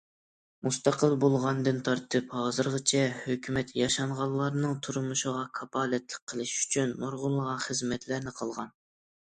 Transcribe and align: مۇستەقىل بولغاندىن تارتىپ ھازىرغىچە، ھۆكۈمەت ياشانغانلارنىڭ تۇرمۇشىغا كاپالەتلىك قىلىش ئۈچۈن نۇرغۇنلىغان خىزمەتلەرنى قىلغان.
مۇستەقىل 0.67 1.11
بولغاندىن 1.23 1.81
تارتىپ 1.89 2.33
ھازىرغىچە، 2.37 3.03
ھۆكۈمەت 3.19 3.75
ياشانغانلارنىڭ 3.81 4.75
تۇرمۇشىغا 4.89 5.47
كاپالەتلىك 5.61 6.29
قىلىش 6.35 6.57
ئۈچۈن 6.65 6.99
نۇرغۇنلىغان 7.05 7.65
خىزمەتلەرنى 7.69 8.37
قىلغان. 8.43 8.77